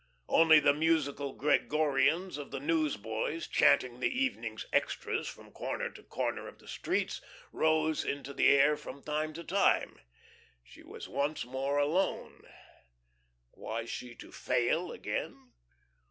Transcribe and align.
Only 0.29 0.59
the 0.59 0.73
musical 0.73 1.35
Gregorians 1.37 2.39
of 2.39 2.49
the 2.49 2.59
newsboys 2.59 3.45
chanting 3.47 3.99
the 3.99 4.07
evening's 4.09 4.65
extras 4.73 5.27
from 5.27 5.51
corner 5.51 5.91
to 5.91 6.01
corner 6.01 6.47
of 6.47 6.57
the 6.57 6.67
streets 6.67 7.21
rose 7.51 8.03
into 8.03 8.33
the 8.33 8.47
air 8.47 8.75
from 8.77 9.03
time 9.03 9.31
to 9.33 9.43
time. 9.43 9.99
She 10.63 10.81
was 10.81 11.07
once 11.07 11.45
more 11.45 11.77
alone. 11.77 12.47
Was 13.53 13.91
she 13.91 14.15
to 14.15 14.31
fail 14.31 14.91
again? 14.91 15.51